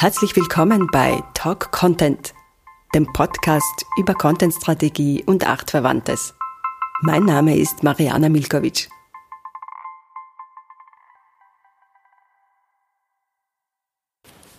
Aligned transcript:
Herzlich 0.00 0.36
willkommen 0.36 0.86
bei 0.92 1.20
Talk 1.34 1.72
Content, 1.72 2.32
dem 2.94 3.04
Podcast 3.12 3.84
über 3.98 4.14
Contentstrategie 4.14 5.24
und 5.26 5.44
Artverwandtes. 5.44 6.34
Mein 7.02 7.24
Name 7.24 7.58
ist 7.58 7.82
Mariana 7.82 8.28
Milkovic. 8.28 8.88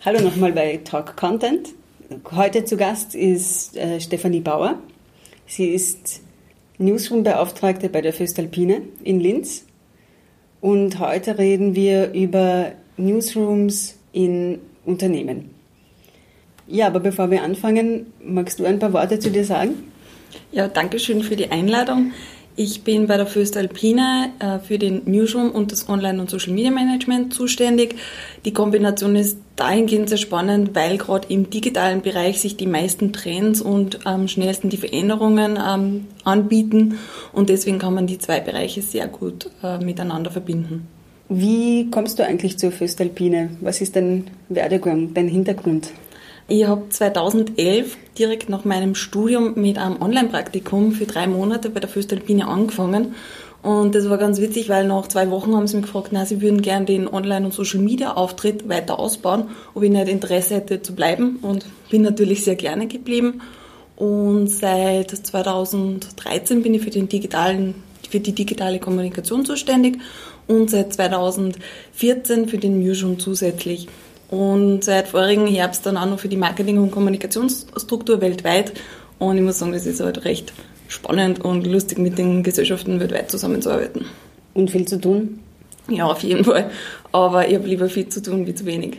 Hallo 0.04 0.20
nochmal 0.20 0.52
bei 0.52 0.82
Talk 0.84 1.16
Content. 1.16 1.70
Heute 2.36 2.66
zu 2.66 2.76
Gast 2.76 3.16
ist 3.16 3.78
äh, 3.78 4.02
Stefanie 4.02 4.42
Bauer. 4.42 4.78
Sie 5.48 5.70
ist 5.70 6.20
Newsroom-Beauftragte 6.80 7.88
bei 7.88 8.02
der 8.02 8.12
Föstalpine 8.12 8.82
in 9.06 9.22
Linz. 9.22 9.64
Und 10.60 11.00
heute 11.00 11.38
reden 11.38 11.76
wir 11.76 12.12
über 12.12 12.74
Newsrooms 12.98 13.98
in 14.12 14.60
Unternehmen. 14.86 15.52
Ja, 16.68 16.88
aber 16.88 17.00
bevor 17.00 17.32
wir 17.32 17.44
anfangen, 17.44 18.08
magst 18.24 18.60
du 18.60 18.66
ein 18.66 18.80
paar 18.80 18.94
Worte 18.94 19.20
zu 19.20 19.32
dir 19.32 19.44
sagen? 19.44 19.92
Ja, 20.52 20.68
danke 20.68 21.00
schön 21.00 21.24
für 21.24 21.36
die 21.36 21.52
Einladung. 21.52 22.12
Ich 22.56 22.84
bin 22.84 23.08
bei 23.08 23.16
der 23.16 23.26
Föstalpine 23.26 24.32
äh, 24.40 24.60
für 24.60 24.78
den 24.78 25.04
Newsroom 25.06 25.52
und 25.52 25.72
das 25.72 25.88
Online- 25.88 26.20
und 26.20 26.30
Social 26.30 26.52
Media 26.52 26.72
Management 26.72 27.34
zuständig. 27.34 27.96
Die 28.44 28.52
Kombination 28.52 29.16
ist 29.16 29.38
dahingehend 29.56 30.10
sehr 30.10 30.18
spannend, 30.18 30.76
weil 30.76 30.98
gerade 30.98 31.28
im 31.30 31.50
digitalen 31.50 32.02
Bereich 32.02 32.42
sich 32.42 32.58
die 32.58 32.68
meisten 32.68 33.14
Trends 33.14 33.62
und 33.62 34.06
am 34.06 34.28
schnellsten 34.28 34.70
die 34.70 34.76
Veränderungen 34.76 35.58
ähm, 35.58 36.08
anbieten 36.26 37.00
und 37.32 37.48
deswegen 37.48 37.80
kann 37.80 37.94
man 37.94 38.08
die 38.08 38.18
zwei 38.18 38.42
Bereiche 38.42 38.82
sehr 38.82 39.08
gut 39.08 39.50
äh, 39.64 39.78
miteinander 39.78 40.30
verbinden. 40.30 40.86
Wie 41.32 41.92
kommst 41.92 42.18
du 42.18 42.26
eigentlich 42.26 42.58
zur 42.58 42.72
Föstalpine? 42.72 43.52
Was 43.62 43.82
ist 43.82 43.96
dein 43.96 44.32
Werdegang, 44.50 45.14
dein 45.14 45.28
Hintergrund? 45.28 45.92
Ich 46.48 46.66
habe 46.66 46.90
2011 46.90 47.96
direkt 48.18 48.50
nach 48.50 48.66
meinem 48.66 48.96
Studium 48.96 49.54
mit 49.54 49.78
einem 49.78 50.02
Online-Praktikum 50.02 50.92
für 50.92 51.06
drei 51.06 51.28
Monate 51.28 51.70
bei 51.70 51.82
der 51.82 51.90
Föstalpine 51.90 52.48
angefangen. 52.48 53.14
Und 53.62 53.94
das 53.94 54.10
war 54.10 54.18
ganz 54.18 54.42
witzig, 54.42 54.70
weil 54.70 54.88
nach 54.88 55.08
zwei 55.08 55.30
Wochen 55.30 55.56
haben 55.56 55.68
sie 55.68 55.76
mich 55.76 55.86
gefragt, 55.86 56.10
na, 56.12 56.26
sie 56.26 56.42
würden 56.42 56.64
gerne 56.64 56.86
den 56.86 57.08
Online- 57.08 57.46
und 57.46 57.54
Social-Media-Auftritt 57.54 58.68
weiter 58.68 58.98
ausbauen, 58.98 59.50
ob 59.76 59.84
ich 59.84 59.92
nicht 59.92 60.08
Interesse 60.08 60.56
hätte 60.56 60.82
zu 60.82 60.96
bleiben. 60.96 61.38
Und 61.44 61.64
bin 61.92 62.02
natürlich 62.02 62.44
sehr 62.44 62.56
gerne 62.56 62.88
geblieben. 62.88 63.42
Und 63.98 64.48
seit 64.48 65.12
2013 65.12 66.64
bin 66.64 66.74
ich 66.74 66.82
für 66.82 66.90
den 66.90 67.08
digitalen 67.08 67.76
für 68.10 68.20
die 68.20 68.34
digitale 68.34 68.80
Kommunikation 68.80 69.46
zuständig 69.46 70.00
und 70.50 70.70
seit 70.72 70.94
2014 70.94 72.50
für 72.50 72.58
den 72.58 72.80
Newsroom 72.84 73.20
zusätzlich. 73.20 73.88
Und 74.30 74.84
seit 74.84 75.08
vorigen 75.08 75.48
Herbst 75.48 75.86
dann 75.86 75.96
auch 75.96 76.08
noch 76.08 76.20
für 76.20 76.28
die 76.28 76.38
Marketing- 76.38 76.80
und 76.80 76.92
Kommunikationsstruktur 76.92 78.20
weltweit. 78.20 78.74
Und 79.20 79.38
ich 79.38 79.44
muss 79.44 79.60
sagen, 79.60 79.72
das 79.72 79.86
ist 79.86 80.02
halt 80.02 80.26
recht 80.26 80.54
spannend 80.88 81.46
und 81.46 81.68
lustig, 81.68 82.00
mit 82.00 82.18
den 82.18 82.42
Gesellschaften 82.42 83.00
weltweit 83.00 83.30
zusammenzuarbeiten. 83.30 84.06
Und 84.54 84.72
viel 84.72 84.88
zu 84.88 85.00
tun? 85.00 85.40
Ja, 85.88 86.06
auf 86.06 86.24
jeden 86.24 86.44
Fall. 86.44 86.72
Aber 87.12 87.48
ich 87.48 87.56
habe 87.56 87.68
lieber 87.68 87.88
viel 87.88 88.10
zu 88.10 88.22
tun 88.22 88.48
wie 88.48 88.56
zu 88.56 88.66
wenig. 88.66 88.98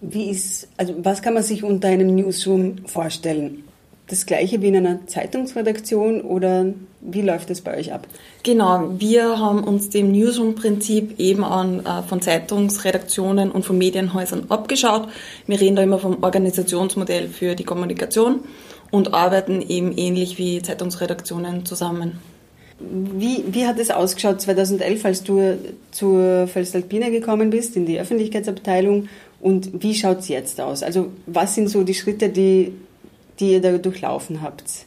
Wie 0.00 0.30
ist, 0.30 0.68
also 0.78 0.94
was 0.98 1.20
kann 1.20 1.34
man 1.34 1.42
sich 1.42 1.62
unter 1.62 1.88
einem 1.88 2.14
Newsroom 2.14 2.86
vorstellen? 2.86 3.64
Das 4.06 4.26
gleiche 4.26 4.60
wie 4.60 4.68
in 4.68 4.76
einer 4.76 5.06
Zeitungsredaktion 5.06 6.20
oder 6.20 6.66
wie 7.00 7.22
läuft 7.22 7.50
das 7.50 7.62
bei 7.62 7.76
euch 7.78 7.92
ab? 7.92 8.06
Genau, 8.42 8.90
wir 8.98 9.38
haben 9.38 9.64
uns 9.64 9.88
dem 9.90 10.12
Newsroom-Prinzip 10.12 11.18
eben 11.18 11.42
an, 11.42 11.84
äh, 11.86 12.02
von 12.02 12.20
Zeitungsredaktionen 12.20 13.50
und 13.50 13.64
von 13.64 13.78
Medienhäusern 13.78 14.44
abgeschaut. 14.50 15.08
Wir 15.46 15.60
reden 15.60 15.76
da 15.76 15.82
immer 15.82 15.98
vom 15.98 16.22
Organisationsmodell 16.22 17.28
für 17.28 17.54
die 17.54 17.64
Kommunikation 17.64 18.40
und 18.90 19.14
arbeiten 19.14 19.62
eben 19.62 19.96
ähnlich 19.96 20.38
wie 20.38 20.60
Zeitungsredaktionen 20.60 21.64
zusammen. 21.64 22.18
Wie, 22.78 23.44
wie 23.46 23.66
hat 23.66 23.78
es 23.78 23.90
ausgeschaut 23.90 24.40
2011, 24.40 25.04
als 25.04 25.22
du 25.22 25.58
zur 25.92 26.46
Vollstalpina 26.48 27.08
gekommen 27.08 27.50
bist, 27.50 27.76
in 27.76 27.86
die 27.86 27.98
Öffentlichkeitsabteilung? 27.98 29.08
Und 29.40 29.82
wie 29.82 29.94
schaut 29.94 30.20
es 30.20 30.28
jetzt 30.28 30.60
aus? 30.60 30.82
Also 30.82 31.12
was 31.26 31.54
sind 31.54 31.68
so 31.68 31.84
die 31.84 31.94
Schritte, 31.94 32.28
die 32.28 32.72
die 33.40 33.52
ihr 33.52 33.60
da 33.60 33.76
durchlaufen 33.78 34.42
habt? 34.42 34.86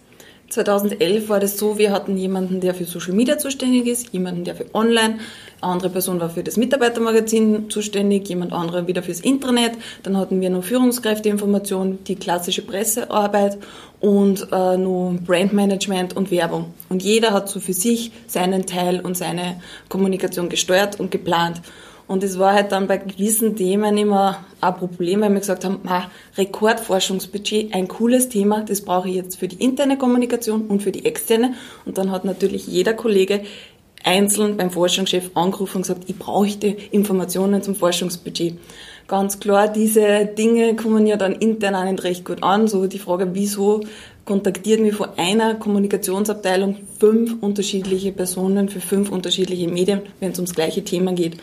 2011 0.49 1.27
war 1.27 1.39
das 1.39 1.57
so, 1.57 1.77
wir 1.77 1.91
hatten 1.91 2.17
jemanden, 2.17 2.61
der 2.61 2.73
für 2.73 2.85
Social 2.85 3.13
Media 3.13 3.37
zuständig 3.37 3.85
ist, 3.85 4.13
jemanden, 4.13 4.45
der 4.45 4.55
für 4.55 4.73
Online, 4.73 5.19
eine 5.59 5.71
andere 5.73 5.89
Person 5.89 6.19
war 6.19 6.29
für 6.29 6.43
das 6.43 6.55
Mitarbeitermagazin 6.55 7.69
zuständig, 7.69 8.29
jemand 8.29 8.53
anderer 8.53 8.87
wieder 8.87 9.03
fürs 9.03 9.19
Intranet. 9.19 9.73
Dann 10.03 10.15
hatten 10.15 10.39
wir 10.39 10.49
noch 10.49 10.63
Führungskräfteinformation, 10.63 11.99
die 12.05 12.15
klassische 12.15 12.61
Pressearbeit 12.61 13.57
und 13.99 14.47
äh, 14.51 14.77
nur 14.77 15.13
Brandmanagement 15.13 16.15
und 16.15 16.31
Werbung. 16.31 16.73
Und 16.89 17.03
jeder 17.03 17.31
hat 17.31 17.49
so 17.49 17.59
für 17.59 17.73
sich 17.73 18.11
seinen 18.27 18.65
Teil 18.65 19.01
und 19.01 19.17
seine 19.17 19.59
Kommunikation 19.89 20.47
gesteuert 20.47 20.99
und 20.99 21.11
geplant. 21.11 21.61
Und 22.07 22.23
es 22.23 22.39
war 22.39 22.53
halt 22.53 22.71
dann 22.71 22.87
bei 22.87 22.97
gewissen 22.97 23.55
Themen 23.55 23.97
immer 23.97 24.45
ein 24.61 24.75
Problem, 24.75 25.21
weil 25.21 25.31
wir 25.31 25.41
gesagt 25.41 25.65
haben, 25.65 25.79
ma, 25.83 26.09
Rekordforschungsbudget, 26.37 27.73
ein 27.73 27.87
cooles 27.89 28.29
Thema, 28.29 28.63
das 28.63 28.81
brauche 28.81 29.09
ich 29.09 29.15
jetzt 29.15 29.37
für 29.37 29.47
die 29.47 29.61
interne 29.63 29.97
Kommunikation 29.97 30.67
und 30.67 30.81
für 30.81 30.91
die 30.91 31.05
externe. 31.05 31.53
Und 31.85 31.97
dann 31.97 32.11
hat 32.11 32.23
natürlich 32.23 32.65
jeder 32.67 32.93
Kollege 32.93 33.41
einzeln 34.03 34.55
beim 34.55 34.71
Forschungschef 34.71 35.31
angerufen 35.33 35.77
und 35.77 35.81
gesagt, 35.83 36.03
ich 36.07 36.17
brauchte 36.17 36.67
Informationen 36.67 37.61
zum 37.61 37.75
Forschungsbudget. 37.75 38.57
Ganz 39.07 39.39
klar, 39.39 39.67
diese 39.67 40.25
Dinge 40.25 40.75
kommen 40.75 41.07
ja 41.07 41.17
dann 41.17 41.33
intern 41.33 41.75
auch 41.75 41.83
nicht 41.89 42.03
recht 42.03 42.25
gut 42.25 42.43
an. 42.43 42.67
So 42.67 42.87
die 42.87 42.99
Frage, 42.99 43.29
wieso 43.33 43.81
kontaktiert 44.25 44.81
mich 44.81 44.95
von 44.95 45.09
einer 45.17 45.55
Kommunikationsabteilung 45.55 46.77
fünf 46.99 47.37
unterschiedliche 47.41 48.11
Personen 48.11 48.67
für 48.67 48.81
fünf 48.81 49.09
unterschiedliche 49.09 49.69
Medien, 49.69 50.01
wenn 50.19 50.31
es 50.31 50.39
ums 50.39 50.53
gleiche 50.53 50.83
Thema 50.83 51.13
geht. 51.13 51.37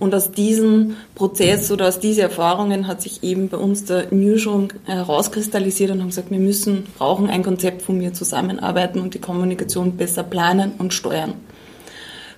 Und 0.00 0.14
aus 0.14 0.32
diesem 0.32 0.96
Prozess 1.14 1.70
oder 1.70 1.88
aus 1.88 2.00
diesen 2.00 2.22
Erfahrungen 2.22 2.88
hat 2.88 3.00
sich 3.00 3.22
eben 3.22 3.48
bei 3.48 3.56
uns 3.56 3.84
der 3.84 4.12
Newsroom 4.12 4.68
herauskristallisiert 4.86 5.90
und 5.90 6.00
haben 6.00 6.08
gesagt, 6.08 6.30
wir 6.30 6.38
müssen, 6.38 6.86
brauchen 6.98 7.30
ein 7.30 7.42
Konzept, 7.42 7.88
wo 7.88 7.94
wir 7.94 8.12
zusammenarbeiten 8.12 9.00
und 9.00 9.14
die 9.14 9.20
Kommunikation 9.20 9.96
besser 9.96 10.24
planen 10.24 10.72
und 10.78 10.92
steuern. 10.92 11.34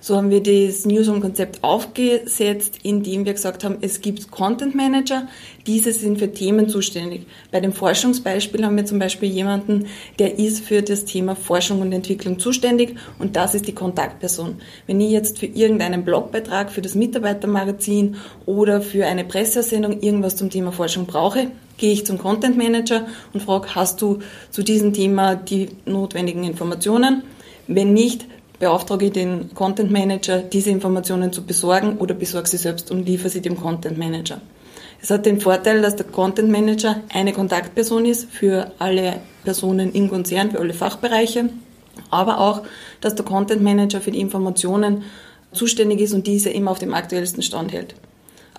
So 0.07 0.15
haben 0.15 0.31
wir 0.31 0.41
das 0.41 0.85
Newsroom-Konzept 0.85 1.65
aufgesetzt, 1.65 2.79
indem 2.83 3.25
wir 3.25 3.33
gesagt 3.33 3.65
haben, 3.65 3.79
es 3.81 3.99
gibt 3.99 4.31
Content 4.31 4.73
Manager, 4.73 5.27
diese 5.65 5.91
sind 5.91 6.17
für 6.17 6.31
Themen 6.31 6.69
zuständig. 6.69 7.25
Bei 7.51 7.59
dem 7.59 7.73
Forschungsbeispiel 7.73 8.63
haben 8.63 8.77
wir 8.77 8.85
zum 8.85 8.99
Beispiel 8.99 9.27
jemanden, 9.29 9.87
der 10.17 10.39
ist 10.39 10.63
für 10.63 10.81
das 10.81 11.03
Thema 11.03 11.35
Forschung 11.35 11.81
und 11.81 11.91
Entwicklung 11.91 12.39
zuständig 12.39 12.95
und 13.19 13.35
das 13.35 13.53
ist 13.53 13.67
die 13.67 13.75
Kontaktperson. 13.75 14.61
Wenn 14.85 15.01
ich 15.01 15.11
jetzt 15.11 15.39
für 15.39 15.45
irgendeinen 15.45 16.05
Blogbeitrag, 16.05 16.71
für 16.71 16.81
das 16.81 16.95
Mitarbeitermagazin 16.95 18.15
oder 18.45 18.79
für 18.79 19.07
eine 19.07 19.25
Pressesendung 19.25 19.99
irgendwas 19.99 20.37
zum 20.37 20.49
Thema 20.49 20.71
Forschung 20.71 21.05
brauche, 21.05 21.51
gehe 21.75 21.91
ich 21.91 22.05
zum 22.05 22.17
Content 22.17 22.55
Manager 22.55 23.07
und 23.33 23.43
frage, 23.43 23.75
hast 23.75 24.01
du 24.01 24.19
zu 24.51 24.63
diesem 24.63 24.93
Thema 24.93 25.35
die 25.35 25.67
notwendigen 25.85 26.45
Informationen? 26.45 27.23
Wenn 27.67 27.91
nicht, 27.91 28.25
beauftrage 28.59 29.05
ich 29.05 29.11
den 29.11 29.53
Content 29.53 29.91
Manager, 29.91 30.39
diese 30.39 30.69
Informationen 30.69 31.31
zu 31.31 31.43
besorgen 31.43 31.97
oder 31.97 32.13
besorge 32.13 32.47
sie 32.47 32.57
selbst 32.57 32.91
und 32.91 33.05
liefere 33.05 33.29
sie 33.29 33.41
dem 33.41 33.59
Content 33.59 33.97
Manager. 33.97 34.41
Es 35.01 35.11
hat 35.11 35.25
den 35.25 35.39
Vorteil, 35.39 35.81
dass 35.81 35.95
der 35.95 36.07
Content 36.07 36.49
Manager 36.49 37.01
eine 37.13 37.33
Kontaktperson 37.33 38.05
ist 38.05 38.31
für 38.31 38.71
alle 38.79 39.19
Personen 39.43 39.93
im 39.93 40.09
Konzern, 40.09 40.51
für 40.51 40.59
alle 40.59 40.73
Fachbereiche, 40.73 41.49
aber 42.09 42.39
auch, 42.39 42.63
dass 42.99 43.15
der 43.15 43.25
Content 43.25 43.61
Manager 43.61 44.01
für 44.01 44.11
die 44.11 44.19
Informationen 44.19 45.03
zuständig 45.51 46.01
ist 46.01 46.13
und 46.13 46.25
diese 46.25 46.49
immer 46.49 46.71
auf 46.71 46.79
dem 46.79 46.93
aktuellsten 46.93 47.43
Stand 47.43 47.71
hält. 47.73 47.95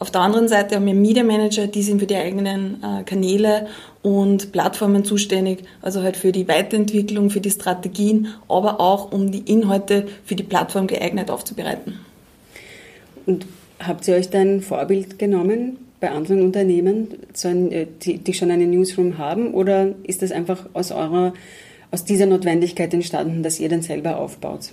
Auf 0.00 0.12
der 0.12 0.20
anderen 0.20 0.46
Seite 0.46 0.76
haben 0.76 0.86
wir 0.86 0.94
Media 0.94 1.24
Manager, 1.24 1.66
die 1.66 1.82
sind 1.82 1.98
für 1.98 2.06
die 2.06 2.16
eigenen 2.16 2.82
äh, 2.82 3.02
Kanäle 3.02 3.66
und 4.02 4.52
Plattformen 4.52 5.04
zuständig, 5.04 5.64
also 5.82 6.02
halt 6.02 6.16
für 6.16 6.30
die 6.30 6.46
Weiterentwicklung, 6.46 7.30
für 7.30 7.40
die 7.40 7.50
Strategien, 7.50 8.28
aber 8.48 8.80
auch 8.80 9.10
um 9.10 9.32
die 9.32 9.50
Inhalte 9.50 10.06
für 10.24 10.36
die 10.36 10.44
Plattform 10.44 10.86
geeignet 10.86 11.30
aufzubereiten. 11.30 11.98
Und 13.26 13.46
habt 13.80 14.06
ihr 14.06 14.14
euch 14.14 14.30
dann 14.30 14.60
Vorbild 14.60 15.18
genommen 15.18 15.78
bei 16.00 16.10
anderen 16.10 16.42
Unternehmen, 16.42 17.08
äh, 17.42 17.86
die 18.00 18.34
schon 18.34 18.52
einen 18.52 18.70
Newsroom 18.70 19.18
haben, 19.18 19.52
oder 19.52 19.94
ist 20.04 20.22
das 20.22 20.30
einfach 20.30 20.66
aus 20.74 20.92
eurer 20.92 21.32
aus 21.90 22.04
dieser 22.04 22.26
Notwendigkeit 22.26 22.92
entstanden, 22.92 23.42
dass 23.42 23.58
ihr 23.58 23.68
dann 23.68 23.82
selber 23.82 24.18
aufbaut? 24.18 24.72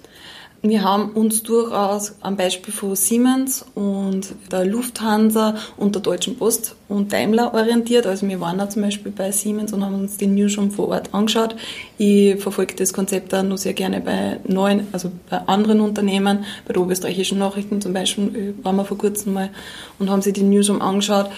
Wir 0.68 0.84
haben 0.84 1.12
uns 1.12 1.44
durchaus 1.44 2.16
am 2.22 2.38
Beispiel 2.38 2.74
von 2.74 2.96
Siemens 2.96 3.64
und 3.76 4.34
der 4.52 4.66
Lufthansa 4.66 5.54
und 5.78 5.94
der 5.94 6.02
Deutschen 6.02 6.38
Post 6.38 6.76
und 6.88 7.14
Daimler 7.14 7.54
orientiert. 7.54 8.08
Also 8.08 8.28
wir 8.28 8.40
waren 8.40 8.58
da 8.58 8.68
zum 8.68 8.82
Beispiel 8.82 9.12
bei 9.12 9.32
Siemens 9.32 9.74
und 9.74 9.86
haben 9.86 9.94
uns 9.94 10.18
den 10.18 10.34
Newsroom 10.34 10.72
vor 10.72 10.88
Ort 10.88 11.14
angeschaut. 11.14 11.56
Ich 12.00 12.42
verfolge 12.42 12.74
das 12.74 12.94
Konzept 12.94 13.32
dann 13.32 13.50
nur 13.50 13.60
sehr 13.60 13.74
gerne 13.74 14.02
bei 14.02 14.40
neuen, 14.48 14.88
also 14.92 15.12
bei 15.30 15.38
anderen 15.46 15.82
Unternehmen. 15.82 16.46
Bei 16.68 16.74
der 16.74 16.82
österreichischen 16.82 17.38
Nachrichten 17.38 17.80
zum 17.80 17.94
Beispiel 17.94 18.56
waren 18.64 18.76
wir 18.76 18.86
vor 18.86 18.98
kurzem 18.98 19.34
mal 19.34 19.52
und 20.00 20.10
haben 20.10 20.24
sich 20.24 20.34
den 20.34 20.50
Newsroom 20.50 20.82
angeschaut 20.82 21.30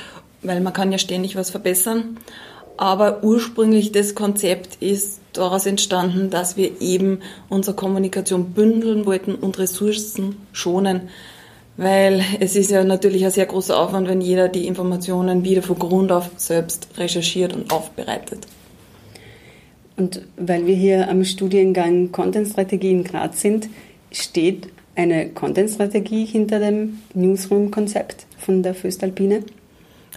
weil 0.43 0.61
man 0.61 0.73
kann 0.73 0.91
ja 0.91 0.97
ständig 0.97 1.35
was 1.35 1.49
verbessern. 1.49 2.17
Aber 2.77 3.23
ursprünglich 3.23 3.91
das 3.91 4.13
Konzept 4.13 4.77
ist 4.81 5.19
daraus 5.33 5.65
entstanden, 5.65 6.29
dass 6.29 6.57
wir 6.57 6.79
eben 6.79 7.19
unsere 7.49 7.75
Kommunikation 7.75 8.51
bündeln 8.51 9.05
wollten 9.05 9.35
und 9.35 9.57
Ressourcen 9.57 10.37
schonen. 10.51 11.09
Weil 11.75 12.23
es 12.39 12.55
ist 12.55 12.71
ja 12.71 12.83
natürlich 12.83 13.23
ein 13.25 13.31
sehr 13.31 13.45
großer 13.45 13.79
Aufwand, 13.79 14.07
wenn 14.07 14.21
jeder 14.21 14.47
die 14.47 14.67
Informationen 14.67 15.43
wieder 15.43 15.61
von 15.61 15.77
Grund 15.77 16.11
auf 16.11 16.29
selbst 16.37 16.87
recherchiert 16.97 17.53
und 17.53 17.71
aufbereitet. 17.71 18.47
Und 19.95 20.21
weil 20.37 20.65
wir 20.67 20.75
hier 20.75 21.09
am 21.09 21.23
Studiengang 21.23 22.11
Content-Strategie 22.11 22.91
in 22.91 23.03
Graz 23.03 23.41
sind, 23.41 23.69
steht 24.11 24.67
eine 24.95 25.29
Content-Strategie 25.29 26.25
hinter 26.25 26.59
dem 26.59 26.99
Newsroom-Konzept 27.13 28.25
von 28.37 28.63
der 28.63 28.73
Föstalpine? 28.73 29.43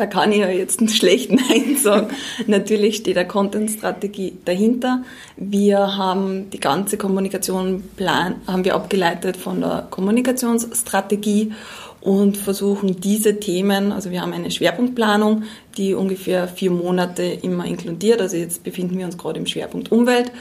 Da 0.01 0.07
kann 0.07 0.33
ich 0.33 0.39
ja 0.39 0.49
jetzt 0.49 0.81
einen 0.81 0.89
schlechten 0.89 1.35
Nein 1.51 1.77
sagen. 1.77 2.09
Natürlich 2.47 2.97
steht 2.97 3.19
eine 3.19 3.29
Content-Strategie 3.29 4.33
dahinter. 4.47 5.03
Wir 5.37 5.99
haben 5.99 6.49
die 6.49 6.59
ganze 6.59 6.97
Kommunikation 6.97 7.83
plan, 7.99 8.37
haben 8.47 8.65
wir 8.65 8.77
abgeleitet 8.77 9.37
von 9.37 9.61
der 9.61 9.89
Kommunikationsstrategie 9.91 11.53
und 12.01 12.39
versuchen 12.39 12.99
diese 13.03 13.41
Themen, 13.41 13.93
also 13.93 14.11
wir 14.11 14.23
haben 14.23 14.33
eine 14.33 14.51
Schwerpunktplanung, 14.51 15.43
die 15.77 15.93
ungefähr 15.93 16.49
vier 16.49 16.71
Monate 16.71 17.23
immer 17.25 17.67
inkludiert. 17.67 18.23
Also 18.23 18.39
jetzt 18.39 18.65
befinden 18.65 18.97
wir 18.97 19.05
uns 19.05 19.19
gerade 19.19 19.39
im 19.39 19.45
Schwerpunkt 19.45 19.93
Umwelt 19.93 20.33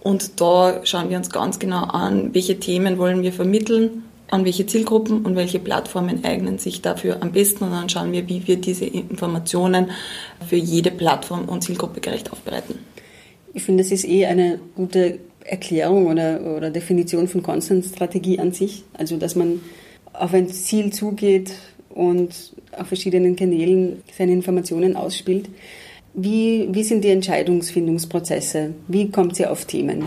und 0.00 0.40
da 0.40 0.80
schauen 0.84 1.10
wir 1.10 1.16
uns 1.16 1.30
ganz 1.30 1.58
genau 1.58 1.82
an, 1.82 2.34
welche 2.34 2.60
Themen 2.60 2.98
wollen 2.98 3.22
wir 3.22 3.32
vermitteln, 3.32 4.04
an 4.30 4.44
welche 4.44 4.66
Zielgruppen 4.66 5.24
und 5.24 5.36
welche 5.36 5.58
Plattformen 5.58 6.24
eignen 6.24 6.58
sich 6.58 6.82
dafür 6.82 7.22
am 7.22 7.32
besten 7.32 7.64
und 7.64 7.70
dann 7.70 7.88
schauen 7.88 8.12
wir, 8.12 8.28
wie 8.28 8.46
wir 8.46 8.56
diese 8.56 8.84
Informationen 8.84 9.90
für 10.46 10.56
jede 10.56 10.90
Plattform 10.90 11.48
und 11.48 11.62
Zielgruppe 11.62 12.00
gerecht 12.00 12.30
aufbereiten. 12.32 12.78
Ich 13.54 13.62
finde, 13.62 13.82
das 13.82 13.90
ist 13.90 14.06
eh 14.06 14.26
eine 14.26 14.60
gute 14.76 15.18
Erklärung 15.44 16.06
oder, 16.06 16.56
oder 16.56 16.70
Definition 16.70 17.26
von 17.26 17.42
Constant-Strategie 17.42 18.38
an 18.38 18.52
sich. 18.52 18.84
Also, 18.92 19.16
dass 19.16 19.34
man 19.34 19.60
auf 20.12 20.34
ein 20.34 20.48
Ziel 20.48 20.92
zugeht 20.92 21.52
und 21.88 22.52
auf 22.76 22.88
verschiedenen 22.88 23.34
Kanälen 23.34 24.02
seine 24.16 24.32
Informationen 24.32 24.96
ausspielt. 24.96 25.48
Wie, 26.14 26.68
wie 26.70 26.82
sind 26.82 27.02
die 27.02 27.10
Entscheidungsfindungsprozesse? 27.10 28.74
Wie 28.88 29.10
kommt 29.10 29.36
sie 29.36 29.46
auf 29.46 29.64
Themen? 29.64 30.04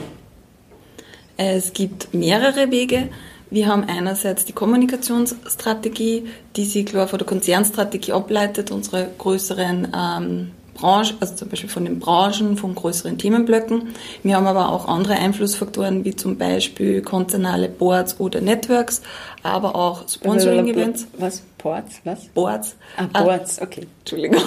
Es 1.38 1.74
gibt 1.74 2.14
mehrere 2.14 2.70
Wege. 2.70 3.10
Wir 3.52 3.68
haben 3.68 3.84
einerseits 3.84 4.46
die 4.46 4.54
Kommunikationsstrategie, 4.54 6.26
die 6.56 6.64
sich 6.64 6.86
klar 6.86 7.08
von 7.08 7.20
der 7.20 7.28
Konzernstrategie 7.28 8.14
ableitet, 8.14 8.72
unsere 8.72 9.10
größeren 9.18 9.90
ähm, 9.94 10.52
Branchen, 10.74 11.18
also 11.20 11.36
zum 11.36 11.50
Beispiel 11.50 11.70
von 11.70 11.84
den 11.84 12.00
Branchen, 12.00 12.56
von 12.56 12.74
größeren 12.74 13.18
Themenblöcken. 13.18 13.90
Wir 14.24 14.38
haben 14.38 14.48
aber 14.48 14.70
auch 14.70 14.88
andere 14.88 15.16
Einflussfaktoren, 15.16 16.06
wie 16.06 16.16
zum 16.16 16.38
Beispiel 16.38 17.02
konzernale 17.02 17.68
Boards 17.68 18.22
oder 18.22 18.40
Networks, 18.40 19.02
aber 19.44 19.76
auch 19.76 20.08
Sponsoring-Events. 20.08 21.08
Was? 21.18 21.44
Boards? 21.58 22.00
Was? 22.06 22.28
Boards. 22.30 22.76
Ah, 22.96 23.22
Boards, 23.22 23.62
okay. 23.62 23.86
Entschuldigung. 24.00 24.42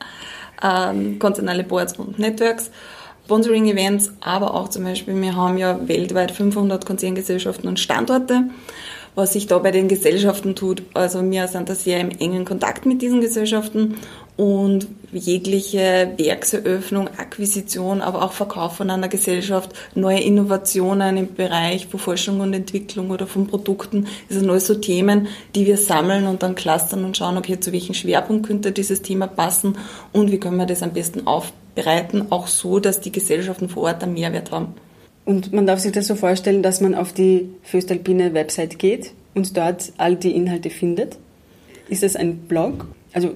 ähm, 0.62 1.18
konzernale 1.18 1.64
Boards 1.64 1.98
und 1.98 2.18
Networks. 2.18 2.70
Sponsoring-Events, 3.24 4.12
aber 4.20 4.54
auch 4.54 4.68
zum 4.68 4.84
Beispiel, 4.84 5.20
wir 5.20 5.36
haben 5.36 5.56
ja 5.56 5.88
weltweit 5.88 6.32
500 6.32 6.84
Konzerngesellschaften 6.84 7.68
und 7.68 7.80
Standorte, 7.80 8.44
was 9.14 9.32
sich 9.34 9.46
da 9.46 9.58
bei 9.58 9.70
den 9.70 9.88
Gesellschaften 9.88 10.54
tut. 10.54 10.82
Also 10.94 11.22
wir 11.30 11.46
sind 11.48 11.68
da 11.68 11.74
sehr 11.74 12.00
im 12.00 12.10
engen 12.10 12.44
Kontakt 12.44 12.86
mit 12.86 13.02
diesen 13.02 13.20
Gesellschaften 13.20 13.96
und 14.36 14.88
jegliche 15.12 16.12
Werkseröffnung, 16.16 17.08
Akquisition, 17.18 18.00
aber 18.00 18.22
auch 18.22 18.32
Verkauf 18.32 18.76
von 18.76 18.90
einer 18.90 19.08
Gesellschaft, 19.08 19.70
neue 19.94 20.20
Innovationen 20.20 21.18
im 21.18 21.34
Bereich 21.34 21.86
von 21.86 22.00
Forschung 22.00 22.40
und 22.40 22.54
Entwicklung 22.54 23.10
oder 23.10 23.26
von 23.26 23.46
Produkten, 23.46 24.06
das 24.28 24.38
sind 24.38 24.48
alles 24.48 24.66
so 24.66 24.74
Themen, 24.74 25.28
die 25.54 25.66
wir 25.66 25.76
sammeln 25.76 26.26
und 26.26 26.42
dann 26.42 26.54
clustern 26.54 27.04
und 27.04 27.16
schauen, 27.16 27.36
okay, 27.36 27.60
zu 27.60 27.72
welchem 27.72 27.94
Schwerpunkt 27.94 28.46
könnte 28.46 28.72
dieses 28.72 29.02
Thema 29.02 29.26
passen 29.26 29.76
und 30.12 30.32
wie 30.32 30.40
können 30.40 30.56
wir 30.56 30.66
das 30.66 30.82
am 30.82 30.94
besten 30.94 31.26
aufbereiten, 31.74 32.30
auch 32.30 32.46
so, 32.46 32.78
dass 32.78 33.00
die 33.00 33.12
Gesellschaften 33.12 33.68
vor 33.68 33.84
Ort 33.84 34.02
einen 34.02 34.14
Mehrwert 34.14 34.50
haben. 34.50 34.74
Und 35.24 35.52
man 35.52 35.66
darf 35.66 35.80
sich 35.80 35.92
das 35.92 36.06
so 36.06 36.14
vorstellen, 36.14 36.62
dass 36.62 36.80
man 36.80 36.94
auf 36.94 37.12
die 37.12 37.48
Föstalpine 37.62 38.34
Website 38.34 38.78
geht 38.78 39.12
und 39.34 39.56
dort 39.56 39.92
all 39.96 40.16
die 40.16 40.34
Inhalte 40.34 40.70
findet. 40.70 41.16
Ist 41.88 42.02
das 42.02 42.16
ein 42.16 42.38
Blog? 42.38 42.86
Also 43.12 43.34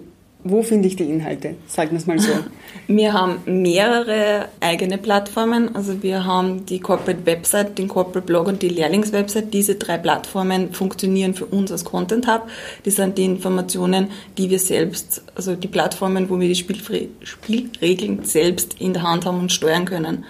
wo 0.51 0.63
finde 0.63 0.89
ich 0.89 0.97
die 0.97 1.05
Inhalte? 1.05 1.55
Sagen 1.67 1.93
wir 1.93 1.99
es 1.99 2.07
mal 2.07 2.19
so. 2.19 2.33
Wir 2.89 3.13
haben 3.13 3.39
mehrere 3.47 4.49
eigene 4.61 4.99
Plattformen. 4.99 5.75
Also 5.75 6.03
wir 6.05 6.25
haben 6.25 6.67
die 6.67 6.79
Corporate 6.79 7.27
Website, 7.27 7.79
den 7.79 7.89
Corporate 7.89 8.25
Blog 8.25 8.47
und 8.47 8.63
die 8.63 8.69
Lehrlingswebsite. 8.69 9.49
Diese 9.49 9.75
drei 9.75 9.99
Plattformen 9.99 10.73
funktionieren 10.73 11.35
für 11.35 11.47
uns 11.47 11.73
als 11.73 11.85
Content 11.85 12.29
Hub. 12.29 12.49
Die 12.85 12.91
sind 12.91 13.19
die 13.19 13.25
Informationen, 13.25 14.11
die 14.39 14.51
wir 14.51 14.61
selbst, 14.61 15.23
also 15.35 15.57
die 15.57 15.67
Plattformen, 15.67 16.31
wo 16.31 16.39
wir 16.39 16.49
die 16.49 16.55
Spielregeln 16.55 18.25
selbst 18.25 18.81
in 18.81 18.93
der 18.93 19.03
Hand 19.03 19.27
haben 19.27 19.41
und 19.41 19.51
steuern 19.51 19.85
können. 19.85 20.25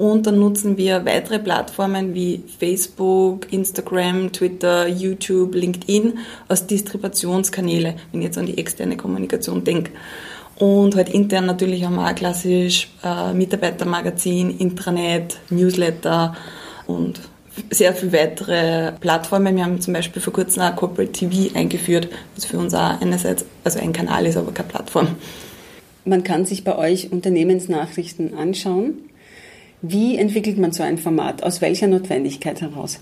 Und 0.00 0.26
dann 0.26 0.38
nutzen 0.38 0.78
wir 0.78 1.04
weitere 1.04 1.38
Plattformen 1.38 2.14
wie 2.14 2.42
Facebook, 2.58 3.52
Instagram, 3.52 4.32
Twitter, 4.32 4.88
YouTube, 4.88 5.54
LinkedIn 5.54 6.14
als 6.48 6.66
Distributionskanäle, 6.66 7.96
wenn 8.10 8.20
ich 8.22 8.28
jetzt 8.28 8.38
an 8.38 8.46
die 8.46 8.56
externe 8.56 8.96
Kommunikation 8.96 9.62
denke. 9.62 9.92
Und 10.56 10.96
halt 10.96 11.10
intern 11.10 11.44
natürlich 11.44 11.84
haben 11.84 11.96
wir 11.96 12.06
auch 12.10 12.14
klassisch 12.14 12.88
äh, 13.04 13.34
Mitarbeitermagazin, 13.34 14.56
Intranet, 14.56 15.38
Newsletter 15.50 16.34
und 16.86 17.20
sehr 17.68 17.92
viele 17.92 18.14
weitere 18.14 18.92
Plattformen. 19.00 19.54
Wir 19.54 19.64
haben 19.64 19.82
zum 19.82 19.92
Beispiel 19.92 20.22
vor 20.22 20.32
kurzem 20.32 20.62
auch 20.62 20.76
Corporate 20.76 21.12
TV 21.12 21.54
eingeführt, 21.54 22.08
was 22.36 22.46
für 22.46 22.56
uns 22.56 22.72
auch 22.72 22.98
einerseits 23.02 23.44
also 23.64 23.78
ein 23.78 23.92
Kanal 23.92 24.24
ist, 24.24 24.38
aber 24.38 24.52
keine 24.52 24.68
Plattform. 24.70 25.08
Man 26.06 26.24
kann 26.24 26.46
sich 26.46 26.64
bei 26.64 26.78
euch 26.78 27.12
Unternehmensnachrichten 27.12 28.32
anschauen. 28.32 29.09
Wie 29.82 30.18
entwickelt 30.18 30.58
man 30.58 30.72
so 30.72 30.82
ein 30.82 30.98
Format? 30.98 31.42
Aus 31.42 31.62
welcher 31.62 31.86
Notwendigkeit 31.86 32.60
heraus? 32.60 33.00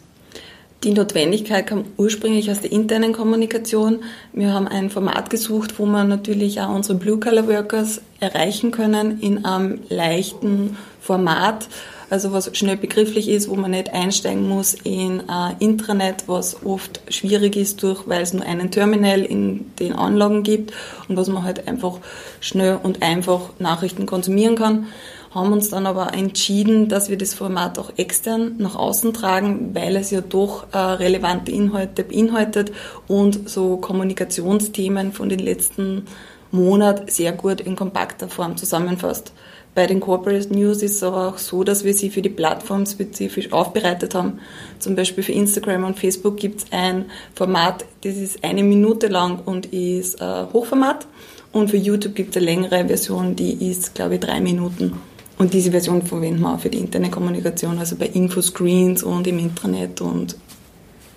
Die 0.84 0.92
Notwendigkeit 0.92 1.66
kam 1.66 1.86
ursprünglich 1.96 2.52
aus 2.52 2.60
der 2.60 2.70
internen 2.70 3.12
Kommunikation. 3.12 3.98
Wir 4.32 4.52
haben 4.52 4.68
ein 4.68 4.90
Format 4.90 5.28
gesucht, 5.28 5.80
wo 5.80 5.86
wir 5.86 6.04
natürlich 6.04 6.60
auch 6.60 6.72
unsere 6.72 6.96
Blue-Color-Workers 6.96 8.00
erreichen 8.20 8.70
können 8.70 9.18
in 9.20 9.44
einem 9.44 9.80
leichten 9.88 10.76
Format, 11.00 11.66
also 12.10 12.32
was 12.32 12.56
schnell 12.56 12.76
begrifflich 12.76 13.28
ist, 13.28 13.48
wo 13.48 13.56
man 13.56 13.72
nicht 13.72 13.92
einsteigen 13.92 14.48
muss 14.48 14.74
in 14.74 15.28
ein 15.28 15.56
Intranet, 15.58 16.28
was 16.28 16.64
oft 16.64 17.00
schwierig 17.08 17.56
ist, 17.56 17.82
durch, 17.82 18.06
weil 18.06 18.22
es 18.22 18.32
nur 18.32 18.46
einen 18.46 18.70
Terminal 18.70 19.22
in 19.22 19.72
den 19.80 19.94
Anlagen 19.94 20.44
gibt 20.44 20.72
und 21.08 21.16
was 21.16 21.26
man 21.26 21.42
halt 21.42 21.66
einfach 21.66 21.98
schnell 22.40 22.78
und 22.80 23.02
einfach 23.02 23.50
Nachrichten 23.58 24.06
konsumieren 24.06 24.54
kann 24.54 24.86
haben 25.30 25.52
uns 25.52 25.70
dann 25.70 25.86
aber 25.86 26.14
entschieden, 26.14 26.88
dass 26.88 27.10
wir 27.10 27.18
das 27.18 27.34
Format 27.34 27.78
auch 27.78 27.92
extern 27.96 28.54
nach 28.58 28.76
außen 28.76 29.12
tragen, 29.12 29.74
weil 29.74 29.96
es 29.96 30.10
ja 30.10 30.20
doch 30.20 30.66
äh, 30.72 30.78
relevante 30.78 31.52
Inhalte 31.52 32.04
beinhaltet 32.04 32.72
und 33.06 33.48
so 33.48 33.76
Kommunikationsthemen 33.76 35.12
von 35.12 35.28
den 35.28 35.40
letzten 35.40 36.06
Monaten 36.50 37.08
sehr 37.10 37.32
gut 37.32 37.60
in 37.60 37.76
kompakter 37.76 38.28
Form 38.28 38.56
zusammenfasst. 38.56 39.32
Bei 39.74 39.86
den 39.86 40.00
Corporate 40.00 40.52
News 40.52 40.82
ist 40.82 40.96
es 40.96 41.02
aber 41.02 41.28
auch 41.28 41.38
so, 41.38 41.62
dass 41.62 41.84
wir 41.84 41.94
sie 41.94 42.10
für 42.10 42.22
die 42.22 42.30
Plattform 42.30 42.84
spezifisch 42.84 43.52
aufbereitet 43.52 44.14
haben. 44.14 44.40
Zum 44.78 44.96
Beispiel 44.96 45.22
für 45.22 45.32
Instagram 45.32 45.84
und 45.84 45.98
Facebook 45.98 46.36
gibt 46.36 46.62
es 46.62 46.66
ein 46.72 47.04
Format, 47.34 47.84
das 48.02 48.16
ist 48.16 48.42
eine 48.42 48.62
Minute 48.64 49.06
lang 49.06 49.40
und 49.44 49.66
ist 49.66 50.20
äh, 50.20 50.46
Hochformat. 50.52 51.06
Und 51.52 51.70
für 51.70 51.76
YouTube 51.76 52.14
gibt 52.14 52.30
es 52.30 52.36
eine 52.38 52.46
längere 52.46 52.86
Version, 52.86 53.36
die 53.36 53.70
ist, 53.70 53.94
glaube 53.94 54.14
ich, 54.14 54.20
drei 54.20 54.40
Minuten. 54.40 55.00
Und 55.38 55.54
diese 55.54 55.70
Version 55.70 56.02
verwenden 56.02 56.40
wir 56.40 56.54
auch 56.54 56.60
für 56.60 56.68
die 56.68 56.78
interne 56.78 57.10
Kommunikation, 57.10 57.78
also 57.78 57.96
bei 57.96 58.06
Infoscreens 58.06 59.02
und 59.04 59.26
im 59.26 59.38
Intranet 59.38 60.00
und 60.00 60.36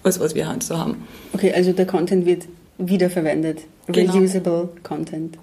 alles, 0.03 0.19
was 0.19 0.35
wir 0.35 0.47
halt 0.47 0.63
so 0.63 0.77
haben. 0.77 1.07
Okay, 1.33 1.51
also 1.53 1.73
der 1.73 1.85
Content 1.85 2.25
wird 2.25 2.43
wiederverwendet. 2.77 3.61
Genau. 3.87 4.13
Reusable 4.13 4.69
Content. 4.83 5.37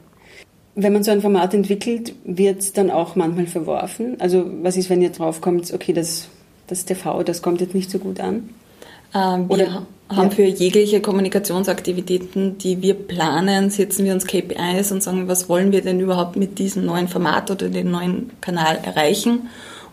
Wenn 0.75 0.93
man 0.93 1.03
so 1.03 1.11
ein 1.11 1.21
Format 1.21 1.55
entwickelt, 1.55 2.15
wird 2.25 2.61
es 2.61 2.73
dann 2.73 2.91
auch 2.91 3.17
manchmal 3.17 3.47
verworfen. 3.47 4.17
Also 4.21 4.47
was 4.63 4.77
ist, 4.77 4.91
wenn 4.91 5.03
ihr 5.03 5.11
draufkommt, 5.11 5.73
okay, 5.73 5.93
das, 5.93 6.29
das 6.69 6.85
TV, 6.85 7.25
das 7.25 7.43
kommt 7.43 7.61
jetzt 7.61 7.75
nicht 7.75 7.91
so 7.91 7.99
gut 7.99 8.21
an? 8.21 8.51
Ähm, 9.13 9.47
Oder 9.49 9.87
haben 10.09 10.31
für 10.31 10.45
jegliche 10.45 11.03
Kommunikationsaktivitäten, 11.03 12.59
die 12.59 12.81
wir 12.81 12.95
planen, 12.95 13.71
setzen 13.71 14.05
wir 14.07 14.15
uns 14.15 14.27
KPIs 14.27 14.91
und 14.93 15.03
sagen, 15.03 15.29
was 15.29 15.49
wollen 15.49 15.71
wir 15.71 15.83
denn 15.83 16.01
überhaupt 16.01 16.37
mit 16.37 16.59
diesem 16.59 16.87
neuen 16.87 17.09
Format 17.09 17.51
oder 17.51 17.69
dem 17.69 17.91
neuen 17.91 18.31
Kanal 18.41 18.79
erreichen. 18.83 19.49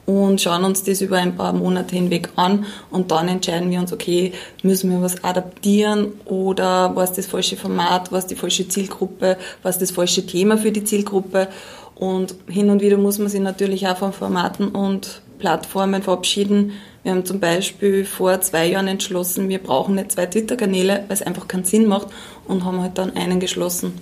und 0.05 0.39
schauen 0.39 0.63
uns 0.63 0.83
das 0.83 1.01
über 1.01 1.17
ein 1.17 1.35
paar 1.35 1.51
Monate 1.51 1.95
hinweg 1.95 2.29
an 2.35 2.65
und 2.91 3.09
dann 3.09 3.27
entscheiden 3.27 3.71
wir 3.71 3.79
uns, 3.79 3.91
okay, 3.91 4.33
müssen 4.61 4.91
wir 4.91 5.01
was 5.01 5.23
adaptieren 5.23 6.13
oder 6.25 6.95
was 6.95 7.13
das 7.13 7.25
falsche 7.25 7.57
Format, 7.57 8.11
was 8.11 8.27
die 8.27 8.35
falsche 8.35 8.67
Zielgruppe, 8.67 9.37
was 9.63 9.79
das 9.79 9.89
falsche 9.89 10.23
Thema 10.23 10.59
für 10.59 10.71
die 10.71 10.83
Zielgruppe 10.83 11.47
und 11.95 12.35
hin 12.47 12.69
und 12.69 12.81
wieder 12.81 12.97
muss 12.97 13.17
man 13.17 13.29
sich 13.29 13.41
natürlich 13.41 13.87
auch 13.87 13.97
von 13.97 14.13
Formaten 14.13 14.67
und 14.67 15.21
Plattformen 15.39 16.03
verabschieden. 16.03 16.73
Wir 17.05 17.11
haben 17.11 17.23
zum 17.23 17.39
Beispiel 17.39 18.03
vor 18.03 18.41
zwei 18.41 18.65
Jahren 18.65 18.87
entschlossen, 18.87 19.47
wir 19.47 19.59
brauchen 19.59 19.93
nicht 19.93 20.13
zwei 20.13 20.25
Twitter-Kanäle, 20.25 21.03
weil 21.07 21.13
es 21.13 21.21
einfach 21.21 21.47
keinen 21.47 21.63
Sinn 21.63 21.85
macht 21.85 22.07
und 22.47 22.65
haben 22.65 22.81
halt 22.81 22.97
dann 22.97 23.15
einen 23.15 23.39
geschlossen. 23.39 23.93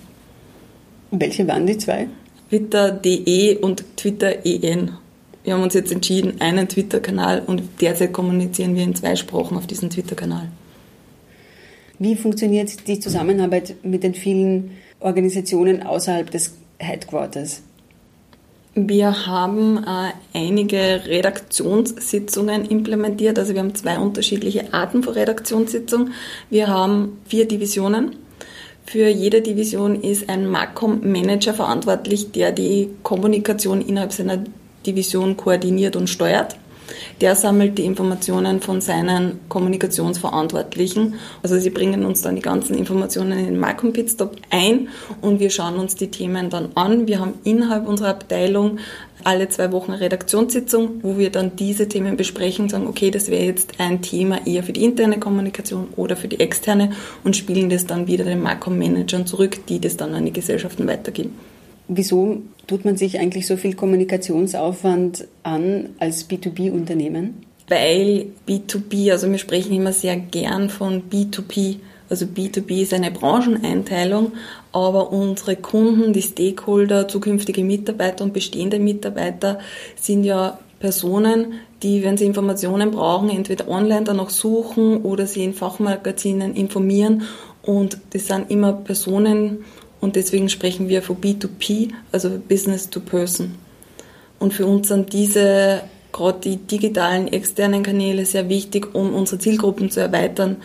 Welche 1.10 1.46
waren 1.46 1.66
die 1.66 1.76
zwei? 1.76 2.08
Twitter.de 2.48 3.58
und 3.58 3.84
Twitter.en. 3.98 4.92
Wir 5.44 5.52
haben 5.52 5.62
uns 5.62 5.74
jetzt 5.74 5.92
entschieden, 5.92 6.40
einen 6.40 6.66
Twitter-Kanal 6.66 7.42
und 7.46 7.64
derzeit 7.82 8.14
kommunizieren 8.14 8.74
wir 8.74 8.84
in 8.84 8.94
zwei 8.94 9.16
Sprachen 9.16 9.58
auf 9.58 9.66
diesem 9.66 9.90
Twitter-Kanal. 9.90 10.48
Wie 11.98 12.16
funktioniert 12.16 12.88
die 12.88 13.00
Zusammenarbeit 13.00 13.74
mit 13.82 14.02
den 14.02 14.14
vielen 14.14 14.70
Organisationen 15.00 15.82
außerhalb 15.82 16.30
des 16.30 16.54
Headquarters? 16.78 17.60
Wir 18.76 19.26
haben 19.26 19.84
äh, 19.84 20.12
einige 20.36 21.02
Redaktionssitzungen 21.06 22.64
implementiert. 22.64 23.38
Also 23.38 23.54
wir 23.54 23.60
haben 23.60 23.74
zwei 23.76 23.98
unterschiedliche 23.98 24.74
Arten 24.74 25.04
von 25.04 25.14
Redaktionssitzungen. 25.14 26.12
Wir 26.50 26.66
haben 26.66 27.20
vier 27.26 27.46
Divisionen. 27.46 28.16
Für 28.84 29.08
jede 29.08 29.42
Division 29.42 30.02
ist 30.02 30.28
ein 30.28 30.48
Marcom-Manager 30.48 31.54
verantwortlich, 31.54 32.32
der 32.32 32.50
die 32.50 32.90
Kommunikation 33.02 33.80
innerhalb 33.80 34.12
seiner 34.12 34.44
Division 34.84 35.36
koordiniert 35.36 35.94
und 35.96 36.10
steuert. 36.10 36.56
Der 37.20 37.34
sammelt 37.34 37.78
die 37.78 37.84
Informationen 37.84 38.60
von 38.60 38.80
seinen 38.80 39.40
Kommunikationsverantwortlichen. 39.48 41.14
Also 41.42 41.58
sie 41.58 41.70
bringen 41.70 42.04
uns 42.04 42.22
dann 42.22 42.36
die 42.36 42.42
ganzen 42.42 42.76
Informationen 42.76 43.38
in 43.38 43.44
den 43.46 43.58
Marcom 43.58 43.92
Pitstop 43.92 44.36
ein 44.50 44.88
und 45.20 45.40
wir 45.40 45.50
schauen 45.50 45.76
uns 45.76 45.94
die 45.94 46.10
Themen 46.10 46.50
dann 46.50 46.70
an. 46.74 47.06
Wir 47.06 47.20
haben 47.20 47.34
innerhalb 47.44 47.86
unserer 47.86 48.10
Abteilung 48.10 48.78
alle 49.22 49.48
zwei 49.48 49.72
Wochen 49.72 49.92
eine 49.92 50.00
Redaktionssitzung, 50.00 51.00
wo 51.02 51.18
wir 51.18 51.30
dann 51.30 51.56
diese 51.56 51.88
Themen 51.88 52.16
besprechen 52.16 52.68
sagen, 52.68 52.86
okay, 52.86 53.10
das 53.10 53.30
wäre 53.30 53.44
jetzt 53.44 53.74
ein 53.78 54.02
Thema 54.02 54.46
eher 54.46 54.62
für 54.62 54.72
die 54.72 54.84
interne 54.84 55.18
Kommunikation 55.18 55.88
oder 55.96 56.16
für 56.16 56.28
die 56.28 56.40
externe 56.40 56.92
und 57.22 57.36
spielen 57.36 57.70
das 57.70 57.86
dann 57.86 58.06
wieder 58.06 58.24
den 58.24 58.42
Marcom-Managern 58.42 59.26
zurück, 59.26 59.66
die 59.66 59.80
das 59.80 59.96
dann 59.96 60.14
an 60.14 60.26
die 60.26 60.32
Gesellschaften 60.32 60.86
weitergeben. 60.86 61.34
Wieso 61.88 62.42
tut 62.66 62.84
man 62.84 62.96
sich 62.96 63.18
eigentlich 63.18 63.46
so 63.46 63.56
viel 63.56 63.74
Kommunikationsaufwand 63.74 65.26
an 65.42 65.90
als 65.98 66.28
B2B-Unternehmen? 66.28 67.44
Weil 67.68 68.26
B2B, 68.48 69.10
also 69.10 69.30
wir 69.30 69.38
sprechen 69.38 69.72
immer 69.74 69.92
sehr 69.92 70.16
gern 70.16 70.70
von 70.70 71.02
B2P. 71.10 71.76
Also 72.10 72.26
B2B 72.26 72.82
ist 72.82 72.92
eine 72.92 73.10
Brancheneinteilung, 73.10 74.32
aber 74.72 75.10
unsere 75.10 75.56
Kunden, 75.56 76.12
die 76.12 76.22
Stakeholder, 76.22 77.08
zukünftige 77.08 77.64
Mitarbeiter 77.64 78.24
und 78.24 78.34
bestehende 78.34 78.78
Mitarbeiter 78.78 79.58
sind 79.96 80.24
ja 80.24 80.58
Personen, 80.80 81.54
die, 81.82 82.02
wenn 82.04 82.18
sie 82.18 82.26
Informationen 82.26 82.90
brauchen, 82.90 83.30
entweder 83.30 83.68
online 83.68 84.04
danach 84.04 84.28
suchen 84.28 84.98
oder 84.98 85.26
sie 85.26 85.44
in 85.44 85.54
Fachmagazinen 85.54 86.54
informieren. 86.54 87.22
Und 87.62 87.98
das 88.10 88.26
sind 88.26 88.50
immer 88.50 88.74
Personen 88.74 89.64
und 90.04 90.16
deswegen 90.16 90.50
sprechen 90.50 90.90
wir 90.90 91.00
von 91.00 91.16
B2P, 91.16 91.88
also 92.12 92.38
Business 92.46 92.90
to 92.90 93.00
Person. 93.00 93.54
Und 94.38 94.52
für 94.52 94.66
uns 94.66 94.88
sind 94.88 95.14
diese, 95.14 95.80
gerade 96.12 96.40
die 96.40 96.56
digitalen 96.58 97.26
externen 97.28 97.82
Kanäle 97.82 98.26
sehr 98.26 98.50
wichtig, 98.50 98.94
um 98.94 99.14
unsere 99.14 99.38
Zielgruppen 99.38 99.90
zu 99.90 100.00
erweitern, 100.00 100.56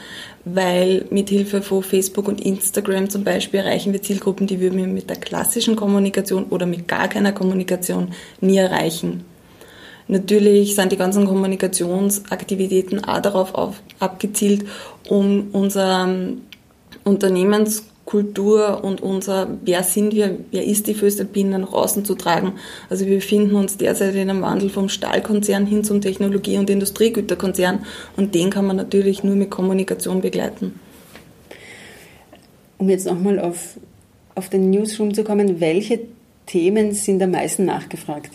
weil 0.44 1.06
mit 1.10 1.30
Hilfe 1.30 1.62
von 1.62 1.84
Facebook 1.84 2.28
und 2.28 2.42
Instagram 2.42 3.10
zum 3.10 3.24
Beispiel 3.24 3.62
erreichen 3.62 3.94
wir 3.94 4.02
Zielgruppen, 4.02 4.46
die 4.46 4.60
wir 4.60 4.74
mit 4.74 5.10
der 5.10 5.16
klassischen 5.16 5.78
Kommunikation 5.78 6.44
oder 6.50 6.66
mit 6.66 6.90
gar 6.90 7.08
keiner 7.08 7.32
Kommunikation 7.32 8.10
nie 8.42 8.58
erreichen. 8.58 9.24
Natürlich 10.10 10.76
sind 10.76 10.92
die 10.92 10.98
ganzen 10.98 11.26
Kommunikationsaktivitäten 11.26 13.06
auch 13.06 13.22
darauf 13.22 13.56
auf, 13.56 13.82
abgezielt, 14.00 14.66
um 15.08 15.48
unser 15.54 16.10
Unternehmens 17.06 17.86
Kultur 18.10 18.84
und 18.84 19.02
unser, 19.02 19.48
wer 19.64 19.84
sind 19.84 20.16
wir, 20.16 20.40
wer 20.50 20.66
ist 20.66 20.88
die 20.88 20.96
Föstalpine 20.96 21.60
nach 21.60 21.74
außen 21.74 22.04
zu 22.06 22.16
tragen. 22.16 22.54
Also 22.90 23.06
wir 23.06 23.18
befinden 23.18 23.54
uns 23.54 23.78
derzeit 23.78 24.16
in 24.16 24.32
einem 24.32 24.42
Wandel 24.42 24.72
vom 24.72 24.90
Stahlkonzern 24.90 25.68
hin 25.68 25.84
zum 25.84 26.02
Technologie- 26.02 26.58
und 26.58 26.72
Industriegüterkonzern 26.72 27.86
und 28.18 28.34
den 28.34 28.50
kann 28.50 28.66
man 28.66 28.78
natürlich 28.78 29.24
nur 29.24 29.36
mit 29.36 29.52
Kommunikation 29.52 30.22
begleiten. 30.22 30.80
Um 32.80 32.90
jetzt 32.90 33.06
nochmal 33.06 33.38
auf, 33.40 33.78
auf 34.34 34.50
den 34.50 34.72
Newsroom 34.72 35.14
zu 35.14 35.24
kommen, 35.24 35.60
welche 35.60 36.00
Themen 36.48 36.94
sind 36.94 37.22
am 37.22 37.30
meisten 37.30 37.66
nachgefragt? 37.66 38.32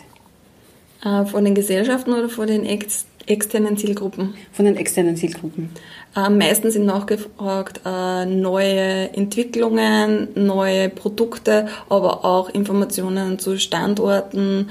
Äh, 1.05 1.25
von 1.27 1.45
den 1.45 1.57
Gesellschaften 1.57 2.13
oder 2.13 2.29
von 2.29 2.47
den 2.47 2.65
Ex 2.65 3.07
externen 3.27 3.77
Zielgruppen? 3.77 4.35
Von 4.53 4.65
den 4.65 4.77
externen 4.77 5.17
Zielgruppen. 5.17 5.71
Am 6.15 6.39
meisten 6.39 6.71
sind 6.71 6.87
nachgefragt 6.87 7.81
äh, 7.85 8.27
neue 8.27 9.13
Entwicklungen, 9.15 10.29
neue 10.35 10.89
Produkte, 10.89 11.69
aber 11.89 12.25
auch 12.25 12.49
Informationen 12.51 13.39
zu 13.39 13.59
Standorten, 13.59 14.69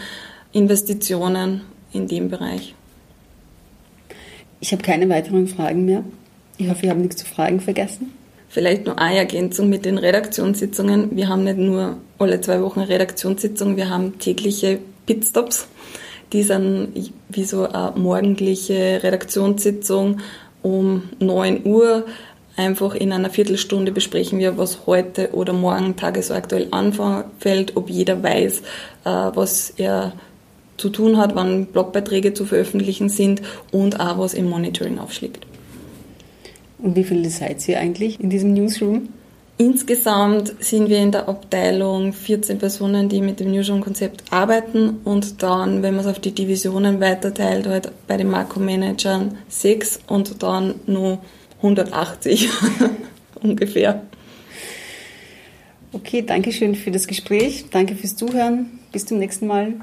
Investitionen 0.52 1.62
in 1.92 2.08
dem 2.08 2.30
Bereich. 2.30 2.76
Ich 4.60 4.72
habe 4.72 4.82
keine 4.82 5.10
weiteren 5.10 5.48
Fragen 5.48 5.86
mehr. 5.86 6.04
Ich 6.58 6.70
hoffe, 6.70 6.84
ich 6.84 6.90
habe 6.90 7.02
nichts 7.02 7.18
zu 7.18 7.26
fragen 7.26 7.60
vergessen. 7.60 8.14
Vielleicht 8.48 8.86
nur 8.86 9.00
eine 9.00 9.18
Ergänzung 9.18 9.68
mit 9.68 9.84
den 9.84 9.98
Redaktionssitzungen. 9.98 11.18
Wir 11.18 11.28
haben 11.28 11.44
nicht 11.44 11.58
nur 11.58 11.98
alle 12.20 12.40
zwei 12.40 12.62
Wochen 12.62 12.82
eine 12.82 12.90
Redaktionssitzung, 12.90 13.76
wir 13.76 13.90
haben 13.90 14.20
tägliche 14.20 14.80
Pitstops. 15.06 15.68
Die 16.34 16.44
sind 16.44 17.12
wie 17.30 17.44
so 17.44 17.68
eine 17.68 17.94
morgendliche 17.96 19.02
Redaktionssitzung, 19.04 20.20
um 20.64 21.04
9 21.20 21.66
Uhr. 21.66 22.06
Einfach 22.56 22.96
in 22.96 23.12
einer 23.12 23.30
Viertelstunde 23.30 23.92
besprechen 23.92 24.40
wir, 24.40 24.58
was 24.58 24.86
heute 24.86 25.32
oder 25.34 25.54
morgen 25.54 25.96
tagesaktuell 25.96 26.68
anfällt, 26.72 27.76
ob 27.78 27.90
jeder 27.90 28.22
weiß, 28.22 28.60
äh, 28.60 28.64
was 29.06 29.72
er 29.78 30.14
zu 30.78 30.90
tun 30.90 31.18
hat, 31.18 31.36
wann 31.36 31.68
Blogbeiträge 31.68 32.34
zu 32.34 32.46
veröffentlichen 32.46 33.10
sind 33.10 33.42
und 33.72 34.00
auch 34.00 34.18
was 34.20 34.34
im 34.34 34.50
Monitoring 34.50 35.00
aufschlägt. 35.00 35.46
Und 36.80 36.96
wie 36.96 37.04
viele 37.04 37.30
seid 37.30 37.68
ihr 37.68 37.80
eigentlich 37.80 38.20
in 38.20 38.30
diesem 38.30 38.54
Newsroom? 38.54 39.10
Insgesamt 39.58 40.56
sind 40.64 40.90
wir 40.90 40.98
in 40.98 41.12
der 41.12 41.30
Abteilung 41.30 42.12
14 42.12 42.58
Personen, 42.58 43.08
die 43.08 43.22
mit 43.22 43.40
dem 43.40 43.52
Newsroom-Konzept 43.52 44.24
arbeiten 44.32 44.98
und 45.04 45.44
dann, 45.44 45.84
wenn 45.84 45.96
man 45.96 46.06
es 46.06 46.12
auf 46.12 46.20
die 46.20 46.34
Divisionen 46.34 47.00
weiterteilt, 47.00 47.68
halt 47.68 47.92
bei 48.08 48.18
den 48.18 48.32
Makro-Managern 48.32 49.38
sechs 49.48 50.00
und 50.08 50.42
dann 50.42 50.76
nur 50.88 51.20
180 51.58 52.50
ungefähr. 53.44 54.02
Okay, 55.92 56.24
danke 56.24 56.52
schön 56.52 56.74
für 56.74 56.90
das 56.90 57.06
Gespräch. 57.06 57.66
Danke 57.70 57.96
fürs 57.96 58.16
Zuhören. 58.16 58.80
Bis 58.92 59.06
zum 59.06 59.20
nächsten 59.20 59.46
Mal. 59.46 59.76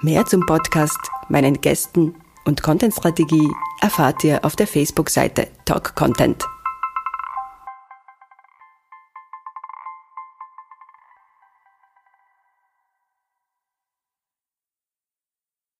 Mehr 0.00 0.24
zum 0.24 0.40
Podcast, 0.46 0.98
meinen 1.28 1.60
Gästen 1.60 2.14
und 2.44 2.62
Content-Strategie 2.62 3.48
erfahrt 3.80 4.24
ihr 4.24 4.44
auf 4.44 4.56
der 4.56 4.66
Facebook-Seite 4.66 5.48
Talk 5.64 5.94
Content. 5.94 6.44